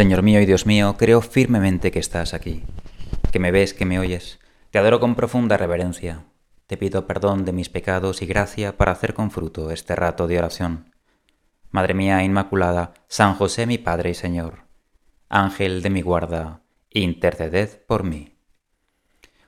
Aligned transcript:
Señor 0.00 0.22
mío 0.22 0.40
y 0.40 0.46
Dios 0.46 0.64
mío, 0.64 0.96
creo 0.96 1.20
firmemente 1.20 1.90
que 1.90 1.98
estás 1.98 2.32
aquí, 2.32 2.64
que 3.30 3.38
me 3.38 3.50
ves, 3.50 3.74
que 3.74 3.84
me 3.84 3.98
oyes. 3.98 4.40
Te 4.70 4.78
adoro 4.78 4.98
con 4.98 5.14
profunda 5.14 5.58
reverencia. 5.58 6.24
Te 6.66 6.78
pido 6.78 7.06
perdón 7.06 7.44
de 7.44 7.52
mis 7.52 7.68
pecados 7.68 8.22
y 8.22 8.26
gracia 8.26 8.78
para 8.78 8.92
hacer 8.92 9.12
con 9.12 9.30
fruto 9.30 9.70
este 9.70 9.94
rato 9.94 10.26
de 10.26 10.38
oración. 10.38 10.94
Madre 11.70 11.92
mía 11.92 12.24
Inmaculada, 12.24 12.94
San 13.08 13.34
José 13.34 13.66
mi 13.66 13.76
Padre 13.76 14.08
y 14.08 14.14
Señor, 14.14 14.64
Ángel 15.28 15.82
de 15.82 15.90
mi 15.90 16.00
guarda, 16.00 16.62
interceded 16.88 17.82
por 17.86 18.02
mí. 18.02 18.38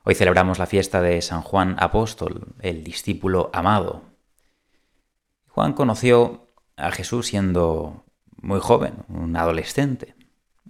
Hoy 0.04 0.14
celebramos 0.14 0.58
la 0.58 0.66
fiesta 0.66 1.00
de 1.00 1.22
San 1.22 1.40
Juan 1.40 1.76
Apóstol, 1.78 2.54
el 2.60 2.84
discípulo 2.84 3.48
amado. 3.54 4.02
Juan 5.48 5.72
conoció 5.72 6.52
a 6.76 6.90
Jesús 6.90 7.28
siendo 7.28 8.04
muy 8.36 8.60
joven, 8.60 8.96
un 9.08 9.34
adolescente. 9.34 10.14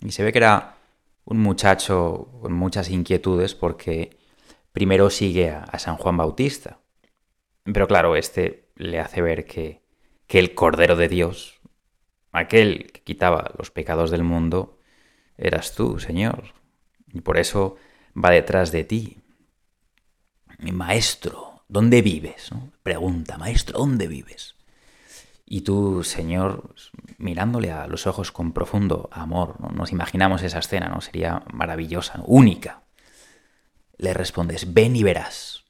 Y 0.03 0.11
se 0.13 0.25
ve 0.25 0.33
que 0.33 0.39
era 0.39 0.77
un 1.25 1.39
muchacho 1.39 2.29
con 2.41 2.53
muchas 2.53 2.91
inquietudes 2.91 3.55
porque 3.55 4.17
primero 4.73 5.11
sigue 5.11 5.51
a, 5.51 5.79
San 5.79 5.97
Juan 5.97 6.17
Bautista. 6.17 6.79
Pero 7.65 7.87
claro, 7.87 8.17
este 8.17 8.69
le 8.75 8.99
hace 8.99 9.23
ver 9.23 9.47
que, 9.47 9.83
que 10.27 10.39
el 10.39 10.55
Cordero 10.55 10.97
de 10.97 11.09
Dios, 11.09 11.61
aquel 12.33 12.91
que 12.93 13.03
quitaba 13.03 13.53
los 13.57 13.71
pecados 13.71 14.11
del 14.11 14.25
mundo, 14.25 14.79
eras 15.37 15.75
tú, 15.75 16.01
Señor. 16.01 16.55
Y 17.13 17.21
por 17.21 17.39
eso 17.39 17.77
va 18.17 18.31
detrás 18.31 18.73
de 18.73 18.85
ti. 18.85 19.19
Maestro, 20.59 21.65
¿dónde 21.69 22.03
vives? 22.03 22.51
Pregunta, 22.83 23.39
maestro, 23.39 23.79
¿dónde 23.79 24.09
vives? 24.09 24.57
Y 25.45 25.63
tú, 25.63 26.03
Señor, 26.05 26.75
mirándole 27.19 27.73
a 27.73 27.87
los 27.87 28.07
ojos 28.07 28.33
con 28.33 28.53
profundo 28.53 29.09
amor, 29.13 29.61
¿no? 29.61 29.69
nos 29.71 29.93
imaginamos 29.93 30.43
esa 30.43 30.61
escena, 30.61 30.89
¿no? 30.89 31.01
Sería 31.01 31.43
maravillosa, 31.53 32.23
única. 32.25 32.83
Le 33.99 34.15
respondes, 34.15 34.73
ven 34.73 34.97
y 34.97 35.03
verás. 35.03 35.65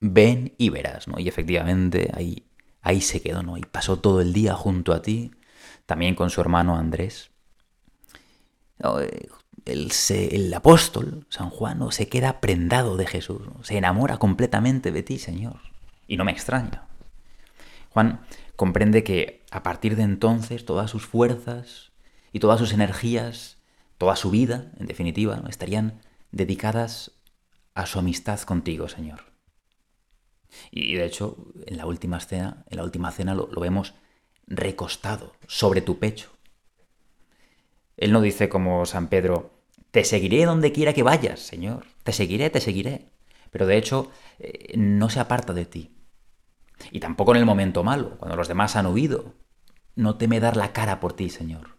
Ven 0.00 0.54
y 0.58 0.70
verás, 0.70 1.08
¿no? 1.08 1.18
Y 1.18 1.28
efectivamente 1.28 2.10
ahí, 2.14 2.46
ahí 2.80 3.00
se 3.00 3.22
quedó, 3.22 3.42
¿no? 3.42 3.56
Y 3.56 3.62
pasó 3.62 3.98
todo 3.98 4.20
el 4.20 4.32
día 4.32 4.54
junto 4.54 4.92
a 4.92 5.02
ti, 5.02 5.32
también 5.86 6.14
con 6.14 6.30
su 6.30 6.40
hermano 6.40 6.76
Andrés. 6.76 7.30
El, 9.64 9.92
el, 10.08 10.54
apóstol, 10.54 11.26
San 11.28 11.50
Juan, 11.50 11.78
¿no? 11.78 11.92
se 11.92 12.08
queda 12.08 12.40
prendado 12.40 12.96
de 12.96 13.06
Jesús, 13.06 13.42
se 13.62 13.78
enamora 13.78 14.18
completamente 14.18 14.90
de 14.90 15.02
ti, 15.02 15.18
Señor. 15.18 15.60
Y 16.08 16.16
no 16.16 16.24
me 16.24 16.32
extraña. 16.32 16.86
Juan 17.92 18.20
comprende 18.56 19.04
que 19.04 19.44
a 19.50 19.62
partir 19.62 19.96
de 19.96 20.02
entonces 20.02 20.64
todas 20.64 20.90
sus 20.90 21.06
fuerzas 21.06 21.92
y 22.32 22.40
todas 22.40 22.58
sus 22.58 22.72
energías, 22.72 23.58
toda 23.98 24.16
su 24.16 24.30
vida, 24.30 24.72
en 24.78 24.86
definitiva, 24.86 25.42
estarían 25.48 26.00
dedicadas 26.30 27.12
a 27.74 27.84
su 27.86 27.98
amistad 27.98 28.40
contigo, 28.40 28.88
Señor. 28.88 29.32
Y 30.70 30.94
de 30.94 31.04
hecho, 31.04 31.36
en 31.66 31.76
la 31.76 31.86
última 31.86 32.20
cena, 32.20 32.64
en 32.70 32.78
la 32.78 32.84
última 32.84 33.10
cena 33.10 33.34
lo, 33.34 33.48
vemos 33.48 33.94
recostado 34.46 35.34
sobre 35.46 35.82
tu 35.82 35.98
pecho. 35.98 36.30
Él 37.98 38.12
no 38.12 38.22
dice 38.22 38.48
como 38.48 38.86
San 38.86 39.08
Pedro, 39.08 39.50
te 39.90 40.04
seguiré 40.04 40.44
donde 40.46 40.72
quiera 40.72 40.94
que 40.94 41.02
vayas, 41.02 41.40
Señor, 41.40 41.84
te 42.04 42.12
seguiré, 42.12 42.48
te 42.48 42.60
seguiré. 42.60 43.10
Pero 43.50 43.66
de 43.66 43.76
hecho, 43.76 44.10
eh, 44.38 44.72
no 44.76 45.10
se 45.10 45.20
aparta 45.20 45.52
de 45.52 45.66
ti. 45.66 45.90
Y 46.90 47.00
tampoco 47.00 47.32
en 47.32 47.38
el 47.38 47.46
momento 47.46 47.84
malo, 47.84 48.16
cuando 48.18 48.36
los 48.36 48.48
demás 48.48 48.76
han 48.76 48.86
huido. 48.86 49.34
No 49.94 50.16
teme 50.16 50.40
dar 50.40 50.56
la 50.56 50.72
cara 50.72 51.00
por 51.00 51.12
ti, 51.12 51.28
Señor. 51.28 51.76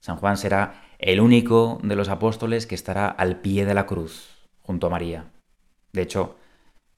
San 0.00 0.16
Juan 0.16 0.36
será 0.36 0.84
el 0.98 1.20
único 1.20 1.80
de 1.82 1.96
los 1.96 2.08
apóstoles 2.08 2.66
que 2.66 2.74
estará 2.74 3.08
al 3.08 3.40
pie 3.40 3.64
de 3.64 3.74
la 3.74 3.86
cruz, 3.86 4.48
junto 4.60 4.86
a 4.86 4.90
María. 4.90 5.32
De 5.92 6.02
hecho, 6.02 6.36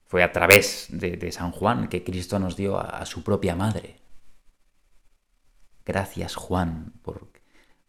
fue 0.05 0.23
a 0.23 0.31
través 0.31 0.87
de, 0.89 1.31
San 1.31 1.51
Juan 1.51 1.87
que 1.87 2.03
Cristo 2.03 2.39
nos 2.39 2.55
dio 2.55 2.79
a, 2.79 3.05
su 3.05 3.23
propia 3.23 3.55
madre. 3.55 3.97
Gracias, 5.85 6.35
Juan, 6.35 6.93
por, 7.01 7.29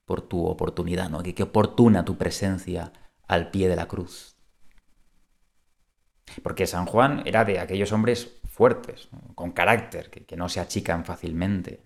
por 0.05 0.23
tu 0.23 0.47
oportunidad, 0.47 1.09
¿no? 1.11 1.23
qué 1.23 1.43
oportuna 1.43 2.05
tu 2.05 2.17
presencia 2.17 2.93
al 3.29 3.51
pie 3.51 3.69
de 3.69 3.77
la 3.77 3.89
cruz. 3.89 4.37
Porque 6.43 6.67
San 6.67 6.87
Juan 6.87 7.23
era 7.27 7.45
de 7.45 7.61
aquellos 7.61 7.93
hombres 7.93 8.37
fuertes, 8.57 9.11
con 9.35 9.53
carácter, 9.53 10.09
que, 10.09 10.35
no 10.35 10.49
se 10.49 10.61
achican 10.61 11.05
fácilmente. 11.05 11.83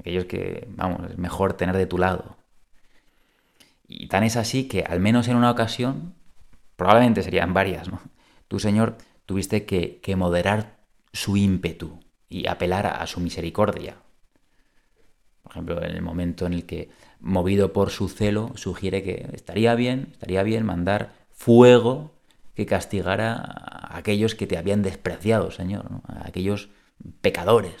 Aquellos 0.00 0.24
que, 0.24 0.66
vamos, 0.70 1.08
es 1.08 1.16
mejor 1.16 1.52
tener 1.52 1.76
de 1.76 1.86
tu 1.86 1.96
lado. 1.96 2.36
Y 3.86 4.08
tan 4.08 4.24
es 4.24 4.36
así 4.36 4.66
que, 4.66 4.82
al 4.82 4.98
menos 4.98 5.28
en 5.28 5.36
una 5.36 5.48
ocasión, 5.48 6.14
probablemente 6.74 7.22
serían 7.22 7.54
varias, 7.54 7.88
¿no? 7.88 8.00
Tú, 8.48 8.58
Señor, 8.58 8.96
tuviste 9.26 9.64
que, 9.64 10.16
moderar 10.16 10.80
su 11.12 11.36
ímpetu 11.36 12.00
y 12.28 12.48
apelar 12.48 12.86
a, 12.86 12.96
a 12.96 13.06
su 13.06 13.20
misericordia. 13.20 13.94
Por 15.44 15.52
ejemplo, 15.52 15.80
en 15.84 15.92
el 15.92 16.02
momento 16.02 16.46
en 16.46 16.54
el 16.54 16.66
que, 16.66 16.90
movido 17.20 17.72
por 17.72 17.90
su 17.90 18.08
celo, 18.08 18.50
sugiere 18.56 19.04
que 19.04 19.30
estaría 19.34 19.76
bien, 19.76 20.08
estaría 20.10 20.42
bien 20.42 20.66
mandar 20.66 21.12
fuego 21.30 22.12
que 22.56 22.66
castigara 22.66 23.85
aquellos 23.96 24.34
que 24.34 24.46
te 24.46 24.58
habían 24.58 24.82
despreciado, 24.82 25.50
Señor, 25.50 26.02
a 26.06 26.26
aquellos 26.28 26.70
pecadores. 27.20 27.74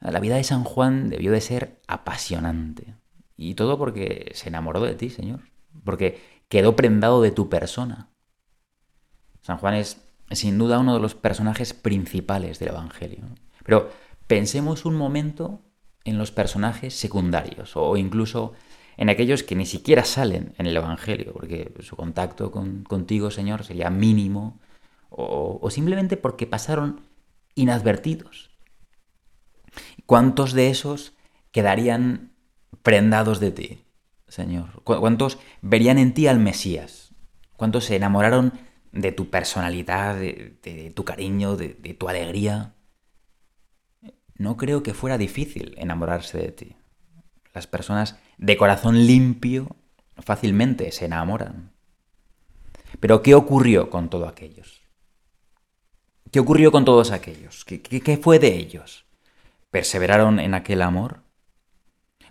La 0.00 0.20
vida 0.20 0.36
de 0.36 0.44
San 0.44 0.64
Juan 0.64 1.08
debió 1.08 1.32
de 1.32 1.40
ser 1.40 1.80
apasionante. 1.86 2.94
Y 3.36 3.54
todo 3.54 3.78
porque 3.78 4.30
se 4.34 4.48
enamoró 4.48 4.80
de 4.80 4.94
ti, 4.94 5.10
Señor. 5.10 5.40
Porque 5.84 6.42
quedó 6.48 6.76
prendado 6.76 7.22
de 7.22 7.30
tu 7.30 7.48
persona. 7.48 8.10
San 9.40 9.58
Juan 9.58 9.74
es 9.74 10.00
sin 10.30 10.58
duda 10.58 10.78
uno 10.78 10.94
de 10.94 11.00
los 11.00 11.14
personajes 11.14 11.74
principales 11.74 12.58
del 12.58 12.70
Evangelio. 12.70 13.24
Pero 13.64 13.90
pensemos 14.26 14.84
un 14.84 14.94
momento 14.94 15.60
en 16.04 16.18
los 16.18 16.30
personajes 16.30 16.94
secundarios 16.94 17.76
o 17.76 17.96
incluso 17.96 18.52
en 18.96 19.08
aquellos 19.08 19.42
que 19.42 19.56
ni 19.56 19.66
siquiera 19.66 20.04
salen 20.04 20.54
en 20.58 20.66
el 20.66 20.76
Evangelio, 20.76 21.32
porque 21.32 21.72
su 21.80 21.96
contacto 21.96 22.50
con, 22.50 22.84
contigo, 22.84 23.30
Señor, 23.30 23.64
sería 23.64 23.90
mínimo, 23.90 24.60
o, 25.10 25.68
simplemente 25.70 26.16
porque 26.16 26.46
pasaron 26.46 27.02
inadvertidos. 27.54 28.50
¿Cuántos 30.06 30.52
de 30.52 30.70
esos 30.70 31.14
quedarían 31.52 32.32
prendados 32.82 33.38
de 33.38 33.52
ti, 33.52 33.84
Señor? 34.28 34.82
¿Cuántos 34.82 35.38
verían 35.62 35.98
en 35.98 36.14
ti 36.14 36.26
al 36.26 36.40
Mesías? 36.40 37.14
¿Cuántos 37.56 37.84
se 37.84 37.96
enamoraron 37.96 38.52
de 38.90 39.12
tu 39.12 39.30
personalidad, 39.30 40.16
de, 40.16 40.92
tu 40.94 41.04
cariño, 41.04 41.56
de 41.56 41.96
tu 41.98 42.08
alegría? 42.08 42.74
No 44.36 44.56
creo 44.56 44.82
que 44.82 44.94
fuera 44.94 45.16
difícil 45.16 45.74
enamorarse 45.78 46.38
de 46.38 46.52
ti. 46.52 46.76
Las 47.52 47.68
personas 47.68 48.18
de 48.38 48.56
corazón 48.56 49.06
limpio 49.06 49.76
fácilmente 50.22 50.90
se 50.92 51.06
enamoran. 51.06 51.72
Pero 53.00 53.22
¿qué 53.22 53.34
ocurrió 53.34 53.90
con 53.90 54.08
todos 54.08 54.28
aquellos? 54.28 54.82
¿Qué 56.30 56.40
ocurrió 56.40 56.72
con 56.72 56.84
todos 56.84 57.10
aquellos? 57.10 57.64
¿Qué, 57.64 58.18
fue 58.20 58.38
de 58.38 58.56
ellos? 58.56 59.04
¿Perseveraron 59.70 60.40
en 60.40 60.54
aquel 60.54 60.82
amor? 60.82 61.20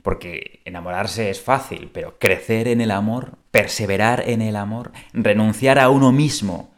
Porque 0.01 0.61
enamorarse 0.65 1.29
es 1.29 1.41
fácil, 1.41 1.89
pero 1.93 2.17
crecer 2.19 2.67
en 2.67 2.81
el 2.81 2.91
amor, 2.91 3.37
perseverar 3.51 4.27
en 4.27 4.41
el 4.41 4.55
amor, 4.55 4.91
renunciar 5.13 5.79
a 5.79 5.89
uno 5.89 6.11
mismo 6.11 6.73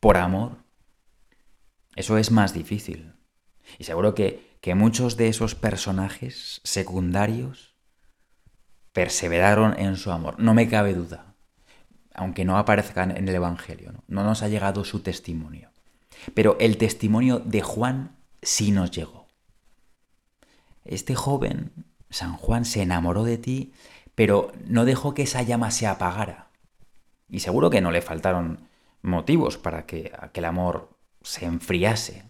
por 0.00 0.16
amor, 0.16 0.56
eso 1.94 2.18
es 2.18 2.30
más 2.30 2.52
difícil. 2.52 3.14
Y 3.78 3.84
seguro 3.84 4.14
que, 4.14 4.58
que 4.60 4.74
muchos 4.74 5.16
de 5.16 5.28
esos 5.28 5.54
personajes 5.54 6.60
secundarios 6.64 7.75
perseveraron 8.96 9.78
en 9.78 9.96
su 9.96 10.10
amor. 10.10 10.36
No 10.38 10.54
me 10.54 10.70
cabe 10.70 10.94
duda, 10.94 11.34
aunque 12.14 12.46
no 12.46 12.56
aparezcan 12.56 13.14
en 13.14 13.28
el 13.28 13.34
Evangelio, 13.34 13.92
¿no? 14.08 14.24
nos 14.24 14.42
ha 14.42 14.48
llegado 14.48 14.86
su 14.86 15.00
testimonio. 15.00 15.68
Pero 16.32 16.56
el 16.60 16.78
testimonio 16.78 17.38
de 17.38 17.60
Juan 17.60 18.16
sí 18.40 18.70
nos 18.70 18.90
llegó. 18.90 19.26
Este 20.86 21.14
joven, 21.14 21.72
San 22.08 22.38
Juan, 22.38 22.64
se 22.64 22.80
enamoró 22.80 23.24
de 23.24 23.36
ti, 23.36 23.74
pero 24.14 24.50
no 24.64 24.86
dejó 24.86 25.12
que 25.12 25.24
esa 25.24 25.42
llama 25.42 25.72
se 25.72 25.86
apagara. 25.86 26.48
Y 27.28 27.40
seguro 27.40 27.68
que 27.68 27.82
no 27.82 27.90
le 27.90 28.00
faltaron 28.00 28.66
motivos 29.02 29.58
para 29.58 29.84
que 29.84 30.10
aquel 30.18 30.46
amor 30.46 30.96
se 31.20 31.44
enfriase. 31.44 32.24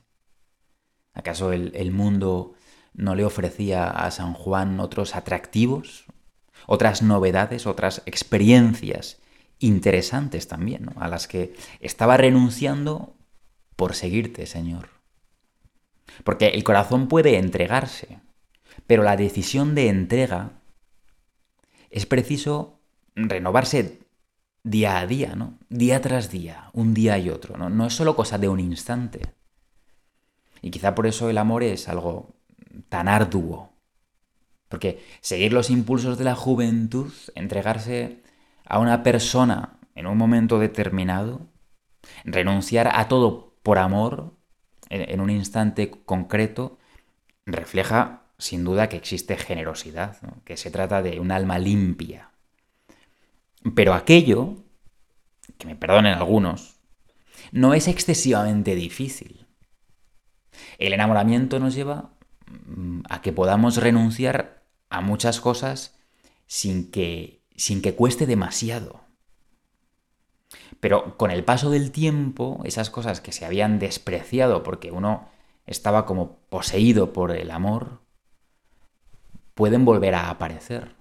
¿Acaso 1.15 1.53
el, 1.53 1.71
el 1.77 1.93
mundo 1.93 2.55
no 2.93 3.15
le 3.15 3.25
ofrecía 3.25 3.89
a 3.89 4.11
San 4.11 4.33
Juan 4.33 4.81
otros 4.81 5.15
atractivos, 5.15 6.06
otras 6.67 7.03
novedades, 7.03 7.67
otras 7.67 8.03
experiencias 8.07 9.19
interesantes 9.59 10.49
también, 10.49 10.91
a 10.97 11.09
las 11.09 11.29
que 11.29 11.55
estaba 11.81 12.17
renunciando 12.17 13.15
por 13.77 13.95
seguirte, 13.95 14.47
Señor. 14.47 14.91
Porque 16.25 16.49
el 16.49 16.65
corazón 16.65 17.09
puede 17.09 17.39
entregarse, 17.39 18.21
pero 18.87 19.03
la 19.03 19.17
decisión 19.17 19.75
de 19.75 19.89
entrega 19.89 20.53
es 21.91 22.07
preciso 22.07 22.81
renovarse 23.15 24.01
día 24.63 24.99
a 24.99 25.07
día, 25.07 25.35
¿no? 25.35 25.59
Día 25.69 26.01
tras 26.01 26.31
día, 26.31 26.71
un 26.73 26.93
día 26.93 27.19
y 27.19 27.31
otro, 27.31 27.57
¿no? 27.57 27.71
No 27.71 27.87
es 27.87 27.95
solo 27.95 28.17
cosa 28.17 28.37
de 28.39 28.49
un 28.49 28.61
instante. 28.61 29.23
Y 30.61 30.71
quizá 30.71 30.95
por 30.95 31.07
eso 31.07 31.31
el 31.31 31.39
amor 31.39 31.63
es 31.63 31.89
algo 31.89 32.35
tan 32.89 33.09
arduo. 33.09 33.76
Porque 34.69 35.03
seguir 35.21 35.53
los 35.53 35.71
impulsos 35.71 36.19
de 36.19 36.25
la 36.25 36.35
juventud, 36.35 37.13
entregarse 37.35 38.23
a 38.65 38.79
una 38.79 39.03
persona 39.03 39.79
en 39.95 40.07
un 40.07 40.19
momento 40.19 40.59
determinado, 40.59 41.47
renunciar 42.25 42.91
a 42.93 43.09
todo 43.09 43.55
por 43.63 43.79
amor 43.79 44.35
en 44.91 45.21
un 45.21 45.31
instante 45.31 45.91
concreto, 45.91 46.79
refleja 47.45 48.23
sin 48.39 48.65
duda 48.65 48.89
que 48.89 48.97
existe 48.97 49.37
generosidad, 49.37 50.19
que 50.45 50.57
se 50.57 50.71
trata 50.71 51.03
de 51.03 51.21
un 51.21 51.31
alma 51.31 51.59
limpia. 51.59 52.31
Pero 53.75 53.95
aquello, 53.95 54.57
que 55.59 55.67
me 55.67 55.77
perdonen 55.77 56.15
algunos, 56.15 56.77
no 57.53 57.75
es 57.75 57.89
excesivamente 57.89 58.75
difícil. 58.75 59.47
El 60.79 60.93
enamoramiento 60.93 61.59
nos 61.59 61.75
lleva 61.75 62.11
mm, 62.67 63.03
a 63.09 63.23
que 63.23 63.33
podamos 63.33 63.77
renunciar 63.77 64.56
a 64.91 65.01
muchas 65.01 65.41
cosas 65.41 65.99
sin 66.47 66.91
que, 66.91 67.43
sin 67.57 67.83
que 67.83 67.95
cueste 67.95 68.27
demasiado. 68.27 69.01
Pero 70.81 71.17
con 71.17 71.31
el 71.31 71.45
paso 71.45 71.71
del 71.71 71.91
tiempo, 71.91 72.61
esas 72.65 72.91
cosas 72.91 73.21
que 73.21 73.33
se 73.33 73.45
habían 73.45 73.79
despreciado 73.79 74.63
porque 74.63 74.91
uno 74.91 75.29
estaba 75.67 76.07
como 76.07 76.39
poseído 76.49 77.13
por 77.13 77.33
el 77.33 77.51
amor, 77.51 78.01
pueden 79.55 79.85
volver 79.85 80.15
a 80.15 80.31
aparecer, 80.31 80.95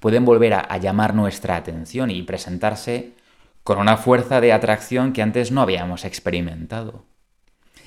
pueden 0.00 0.24
volver 0.24 0.54
a, 0.54 0.76
llamar 0.78 1.14
nuestra 1.14 1.56
atención 1.56 2.10
y 2.10 2.22
presentarse 2.22 3.14
con 3.62 3.78
una 3.78 3.96
fuerza 3.96 4.40
de 4.40 4.52
atracción 4.52 5.12
que 5.12 5.22
antes 5.22 5.52
no 5.52 5.62
habíamos 5.62 6.04
experimentado. 6.04 7.04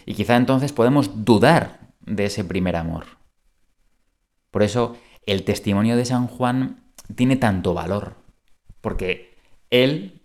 Y 0.06 0.14
quizá 0.14 0.38
entonces 0.38 0.72
podemos 0.72 1.26
dudar 1.26 1.80
de 2.00 2.26
ese 2.26 2.44
primer 2.44 2.76
amor. 2.76 3.06
Por 4.52 4.64
eso 4.64 4.98
el 5.26 5.44
testimonio 5.44 5.98
de 5.98 6.06
San 6.06 6.28
Juan 6.28 6.84
tiene 7.16 7.36
tanto 7.36 7.74
valor, 7.74 8.16
porque 8.82 9.38
él, 9.70 10.22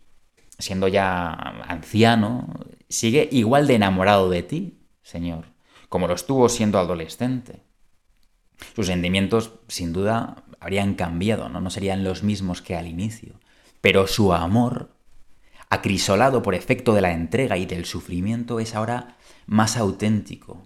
siendo 0.59 0.89
ya 0.89 1.31
anciano, 1.33 2.55
sigue 2.89 3.29
igual 3.33 3.67
de 3.67 3.75
enamorado 3.75 4.31
de 4.31 4.43
ti, 4.43 4.81
Señor, 5.03 5.47
como 5.89 6.07
lo 6.07 6.15
estuvo 6.15 6.49
siendo 6.49 6.79
adolescente. 6.79 7.63
Sus 8.75 8.87
sentimientos, 8.87 9.53
sin 9.69 9.93
duda, 9.93 10.45
habrían 10.61 10.95
cambiado, 10.95 11.49
¿no? 11.49 11.61
no 11.61 11.71
serían 11.71 12.05
los 12.05 12.23
mismos 12.23 12.61
que 12.61 12.77
al 12.77 12.87
inicio. 12.87 13.41
Pero 13.81 14.07
su 14.07 14.35
amor, 14.35 14.95
acrisolado 15.71 16.43
por 16.43 16.55
efecto 16.55 16.93
de 16.93 17.01
la 17.01 17.13
entrega 17.13 17.57
y 17.57 17.65
del 17.65 17.87
sufrimiento, 17.87 18.61
es 18.61 18.75
ahora 18.75 19.17
más 19.47 19.77
auténtico, 19.77 20.63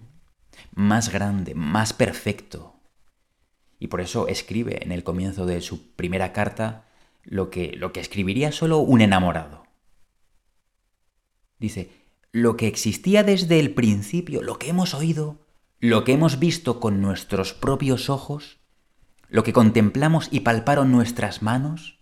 más 0.73 1.09
grande, 1.09 1.55
más 1.55 1.93
perfecto. 1.93 2.74
Y 3.79 3.87
por 3.87 4.01
eso 4.01 4.27
escribe 4.27 4.83
en 4.83 4.91
el 4.91 5.03
comienzo 5.03 5.45
de 5.45 5.61
su 5.61 5.93
primera 5.95 6.33
carta 6.33 6.85
lo 7.23 7.49
que, 7.49 7.73
lo 7.75 7.91
que 7.91 7.99
escribiría 7.99 8.51
solo 8.51 8.79
un 8.79 9.01
enamorado. 9.01 9.65
Dice, 11.59 11.91
lo 12.31 12.57
que 12.57 12.67
existía 12.67 13.23
desde 13.23 13.59
el 13.59 13.73
principio, 13.73 14.41
lo 14.41 14.59
que 14.59 14.69
hemos 14.69 14.93
oído, 14.93 15.39
lo 15.79 16.03
que 16.03 16.13
hemos 16.13 16.39
visto 16.39 16.79
con 16.79 17.01
nuestros 17.01 17.53
propios 17.53 18.09
ojos, 18.09 18.59
lo 19.27 19.43
que 19.43 19.53
contemplamos 19.53 20.29
y 20.31 20.41
palparon 20.41 20.91
nuestras 20.91 21.41
manos, 21.41 21.99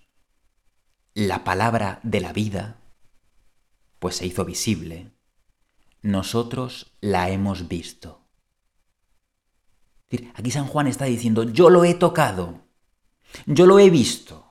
la 1.14 1.44
palabra 1.44 2.00
de 2.04 2.20
la 2.20 2.34
vida, 2.34 2.82
pues 4.00 4.18
se 4.18 4.26
hizo 4.26 4.44
visible, 4.44 5.12
nosotros 6.02 6.92
la 7.00 7.30
hemos 7.30 7.68
visto. 7.68 8.23
Aquí 10.36 10.52
San 10.52 10.68
Juan 10.68 10.88
está 10.88 11.06
diciendo, 11.06 11.44
yo 11.44 11.70
lo 11.70 11.84
he 11.84 11.94
tocado, 11.94 12.62
yo 13.46 13.66
lo 13.66 13.80
he 13.80 13.90
visto, 13.90 14.46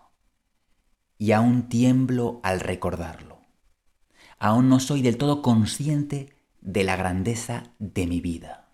y 1.19 1.33
aún 1.33 1.69
tiemblo 1.69 2.41
al 2.43 2.61
recordarlo. 2.61 3.39
Aún 4.39 4.69
no 4.69 4.81
soy 4.81 5.03
del 5.03 5.19
todo 5.19 5.41
consciente 5.41 6.35
de 6.61 6.83
la 6.83 6.97
grandeza 6.97 7.71
de 7.79 8.07
mi 8.07 8.21
vida. 8.21 8.69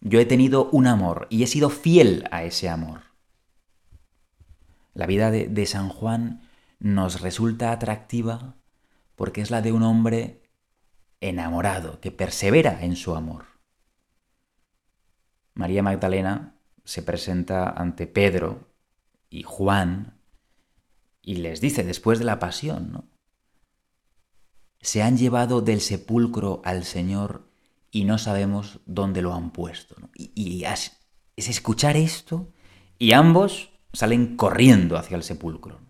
Yo 0.00 0.20
he 0.20 0.24
tenido 0.24 0.70
un 0.70 0.86
amor 0.86 1.26
y 1.28 1.42
he 1.42 1.46
sido 1.46 1.70
fiel 1.70 2.26
a 2.30 2.44
ese 2.44 2.68
amor. 2.68 3.02
La 4.94 5.06
vida 5.06 5.30
de, 5.30 5.66
San 5.66 5.88
Juan 5.88 6.48
nos 6.78 7.20
resulta 7.20 7.72
atractiva 7.72 8.54
porque 9.16 9.40
es 9.40 9.50
la 9.50 9.60
de 9.60 9.72
un 9.72 9.82
hombre 9.82 10.42
enamorado, 11.20 12.00
que 12.00 12.12
persevera 12.12 12.82
en 12.82 12.96
su 12.96 13.14
amor. 13.14 13.57
María 15.58 15.82
Magdalena 15.82 16.54
se 16.84 17.02
presenta 17.02 17.68
ante 17.68 18.06
Pedro 18.06 18.70
y 19.28 19.42
Juan 19.42 20.20
y 21.20 21.34
les 21.34 21.60
dice 21.60 21.82
después 21.82 22.20
de 22.20 22.24
la 22.24 22.38
pasión, 22.38 22.92
¿no? 22.92 23.08
Se 24.80 25.02
han 25.02 25.18
llevado 25.18 25.60
del 25.60 25.80
sepulcro 25.80 26.62
al 26.64 26.84
Señor 26.84 27.50
y 27.90 28.04
no 28.04 28.18
sabemos 28.18 28.78
dónde 28.86 29.20
lo 29.20 29.34
han 29.34 29.50
puesto. 29.50 29.96
Y, 30.14 30.62
es 30.62 30.92
escuchar 31.36 31.96
esto 31.96 32.52
y 32.96 33.10
ambos 33.10 33.70
salen 33.92 34.36
corriendo 34.36 34.96
hacia 34.96 35.16
el 35.16 35.24
sepulcro. 35.24 35.80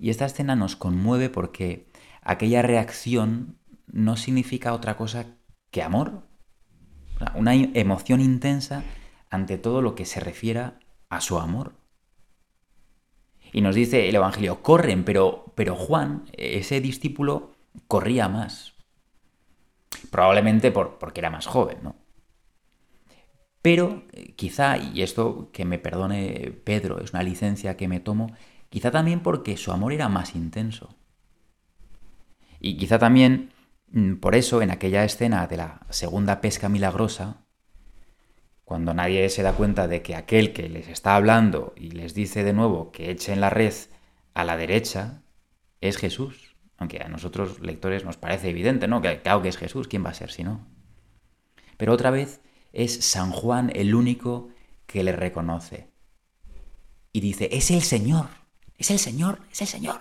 Y 0.00 0.10
esta 0.10 0.26
escena 0.26 0.56
nos 0.56 0.74
conmueve 0.74 1.30
porque 1.30 1.86
aquella 2.22 2.62
reacción 2.62 3.56
no 3.86 4.16
significa 4.16 4.72
otra 4.72 4.96
cosa 4.96 5.26
que 5.70 5.84
amor, 5.84 6.26
una 7.34 7.54
emoción 7.54 8.20
intensa 8.20 8.84
ante 9.30 9.58
todo 9.58 9.82
lo 9.82 9.94
que 9.94 10.04
se 10.04 10.20
refiera 10.20 10.78
a 11.08 11.20
su 11.20 11.38
amor. 11.38 11.74
Y 13.52 13.60
nos 13.60 13.74
dice 13.74 14.08
el 14.08 14.14
Evangelio, 14.14 14.62
corren, 14.62 15.04
pero, 15.04 15.52
pero 15.54 15.76
Juan, 15.76 16.24
ese 16.32 16.80
discípulo, 16.80 17.52
corría 17.88 18.28
más. 18.28 18.74
Probablemente 20.10 20.70
por, 20.70 20.98
porque 20.98 21.20
era 21.20 21.30
más 21.30 21.46
joven, 21.46 21.78
¿no? 21.82 21.96
Pero 23.62 24.04
eh, 24.12 24.34
quizá, 24.36 24.76
y 24.78 25.02
esto 25.02 25.50
que 25.52 25.64
me 25.64 25.78
perdone 25.78 26.52
Pedro, 26.64 27.00
es 27.00 27.12
una 27.12 27.22
licencia 27.22 27.76
que 27.76 27.88
me 27.88 27.98
tomo, 27.98 28.32
quizá 28.68 28.90
también 28.90 29.20
porque 29.20 29.56
su 29.56 29.72
amor 29.72 29.92
era 29.92 30.08
más 30.08 30.34
intenso. 30.34 30.94
Y 32.60 32.76
quizá 32.76 32.98
también 32.98 33.50
por 34.20 34.34
eso 34.34 34.62
en 34.62 34.70
aquella 34.70 35.04
escena 35.04 35.46
de 35.46 35.56
la 35.56 35.80
segunda 35.90 36.40
pesca 36.40 36.68
milagrosa, 36.68 37.46
cuando 38.64 38.94
nadie 38.94 39.28
se 39.30 39.42
da 39.42 39.52
cuenta 39.52 39.86
de 39.86 40.02
que 40.02 40.16
aquel 40.16 40.52
que 40.52 40.68
les 40.68 40.88
está 40.88 41.14
hablando 41.14 41.72
y 41.76 41.90
les 41.90 42.14
dice 42.14 42.42
de 42.42 42.52
nuevo 42.52 42.90
que 42.90 43.10
echen 43.10 43.40
la 43.40 43.48
red 43.48 43.72
a 44.34 44.44
la 44.44 44.56
derecha, 44.56 45.22
es 45.80 45.96
Jesús. 45.96 46.56
Aunque 46.76 47.00
a 47.00 47.08
nosotros 47.08 47.60
lectores 47.60 48.04
nos 48.04 48.16
parece 48.16 48.50
evidente, 48.50 48.88
¿no? 48.88 49.00
Que 49.00 49.22
claro 49.22 49.40
que 49.40 49.48
es 49.48 49.56
Jesús, 49.56 49.88
¿quién 49.88 50.04
va 50.04 50.10
a 50.10 50.14
ser 50.14 50.30
si 50.30 50.44
no? 50.44 50.66
Pero 51.76 51.92
otra 51.92 52.10
vez 52.10 52.40
es 52.72 53.04
San 53.04 53.30
Juan 53.30 53.70
el 53.74 53.94
único 53.94 54.48
que 54.86 55.02
le 55.02 55.12
reconoce. 55.12 55.88
Y 57.12 57.20
dice, 57.20 57.48
es 57.52 57.70
el 57.70 57.82
Señor, 57.82 58.28
es 58.76 58.90
el 58.90 58.98
Señor, 58.98 59.40
es 59.50 59.62
el 59.62 59.68
Señor. 59.68 60.00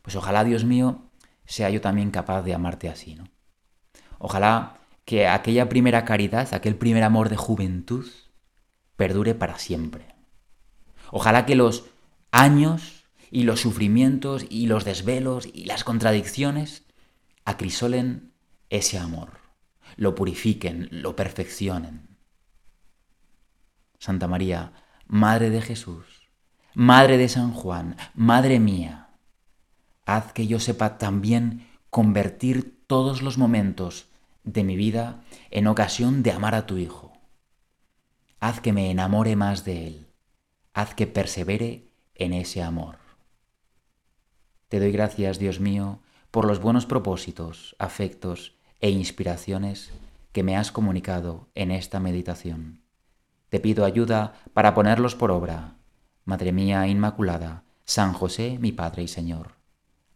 Pues 0.00 0.16
ojalá, 0.16 0.42
Dios 0.42 0.64
mío, 0.64 1.11
sea 1.52 1.68
yo 1.68 1.82
también 1.82 2.10
capaz 2.10 2.40
de 2.40 2.54
amarte 2.54 2.88
así, 2.88 3.14
¿no? 3.14 3.28
Ojalá 4.18 4.78
que 5.04 5.28
aquella 5.28 5.68
primera 5.68 6.06
caridad, 6.06 6.54
aquel 6.54 6.76
primer 6.76 7.02
amor 7.02 7.28
de 7.28 7.36
juventud, 7.36 8.06
perdure 8.96 9.34
para 9.34 9.58
siempre. 9.58 10.14
Ojalá 11.10 11.44
que 11.44 11.54
los 11.54 11.84
años 12.30 13.04
y 13.30 13.42
los 13.42 13.60
sufrimientos 13.60 14.46
y 14.48 14.66
los 14.66 14.86
desvelos 14.86 15.46
y 15.52 15.66
las 15.66 15.84
contradicciones 15.84 16.86
acrisolen 17.44 18.32
ese 18.70 18.98
amor, 18.98 19.32
lo 19.96 20.14
purifiquen, 20.14 20.88
lo 20.90 21.16
perfeccionen. 21.16 22.16
Santa 23.98 24.26
María, 24.26 24.72
Madre 25.06 25.50
de 25.50 25.60
Jesús, 25.60 26.30
Madre 26.72 27.18
de 27.18 27.28
San 27.28 27.52
Juan, 27.52 27.96
Madre 28.14 28.58
mía, 28.58 29.01
haz 30.04 30.32
que 30.32 30.46
yo 30.46 30.60
sepa 30.60 30.98
también 30.98 31.68
convertir 31.90 32.82
todos 32.86 33.22
los 33.22 33.38
momentos 33.38 34.08
de 34.44 34.64
mi 34.64 34.76
vida 34.76 35.22
en 35.50 35.66
ocasión 35.66 36.22
de 36.22 36.32
amar 36.32 36.54
a 36.54 36.66
tu 36.66 36.78
Hijo. 36.78 37.12
Haz 38.40 38.60
que 38.60 38.72
me 38.72 38.90
enamore 38.90 39.36
más 39.36 39.64
de 39.64 39.86
Él. 39.86 40.06
Haz 40.74 40.94
que 40.94 41.06
persevere 41.06 41.88
en 42.14 42.32
ese 42.32 42.62
amor. 42.62 42.98
Te 44.68 44.80
doy 44.80 44.90
gracias, 44.90 45.38
Dios 45.38 45.60
mío, 45.60 46.00
por 46.30 46.46
los 46.46 46.60
buenos 46.60 46.86
propósitos, 46.86 47.76
afectos 47.78 48.56
e 48.80 48.90
inspiraciones 48.90 49.92
que 50.32 50.42
me 50.42 50.56
has 50.56 50.72
comunicado 50.72 51.50
en 51.54 51.70
esta 51.70 52.00
meditación. 52.00 52.80
Te 53.50 53.60
pido 53.60 53.84
ayuda 53.84 54.34
para 54.54 54.74
ponerlos 54.74 55.14
por 55.14 55.30
obra 55.30 55.76
Madre 56.24 56.52
mía 56.52 56.86
Inmaculada, 56.86 57.64
San 57.84 58.12
José, 58.12 58.56
mi 58.60 58.70
Padre 58.70 59.02
y 59.02 59.08
Señor, 59.08 59.56